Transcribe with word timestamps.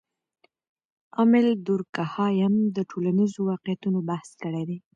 امیل 1.21 1.49
دورکهایم 1.67 2.53
د 2.75 2.77
ټولنیزو 2.89 3.39
واقعیتونو 3.51 3.99
بحث 4.09 4.29
کړی 4.43 4.63
دی. 4.69 4.77